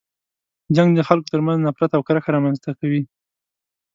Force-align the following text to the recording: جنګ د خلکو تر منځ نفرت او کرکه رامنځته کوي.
جنګ 0.75 0.89
د 0.95 0.99
خلکو 1.07 1.31
تر 1.33 1.39
منځ 1.45 1.59
نفرت 1.67 1.91
او 1.93 2.01
کرکه 2.07 2.29
رامنځته 2.35 2.71
کوي. 2.79 3.01